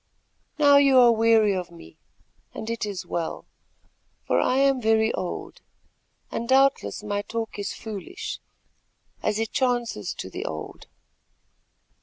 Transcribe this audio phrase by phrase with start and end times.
[0.57, 1.99] Now you are weary of me,
[2.55, 3.45] and it is well;
[4.25, 5.61] for I am very old,
[6.31, 8.39] and doubtless my talk is foolish,
[9.21, 10.87] as it chances to the old.